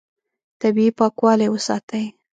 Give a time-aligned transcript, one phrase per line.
[0.61, 2.05] طبیعي پاکوالی وساتئ.